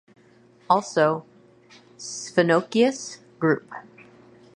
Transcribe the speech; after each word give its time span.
Also 0.67 1.25
"Sphenoeacus" 1.95 3.19
group". 3.37 3.69